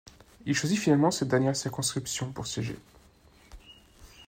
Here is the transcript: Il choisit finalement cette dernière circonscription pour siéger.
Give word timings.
Il 0.47 0.55
choisit 0.55 0.79
finalement 0.79 1.11
cette 1.11 1.27
dernière 1.27 1.55
circonscription 1.55 2.31
pour 2.31 2.47
siéger. 2.47 2.75